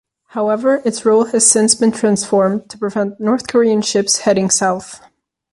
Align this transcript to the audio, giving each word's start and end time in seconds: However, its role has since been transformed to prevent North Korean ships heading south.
However, 0.29 0.81
its 0.83 1.05
role 1.05 1.25
has 1.25 1.45
since 1.47 1.75
been 1.75 1.91
transformed 1.91 2.67
to 2.71 2.77
prevent 2.79 3.19
North 3.19 3.45
Korean 3.47 3.83
ships 3.83 4.21
heading 4.21 4.49
south. 4.49 4.99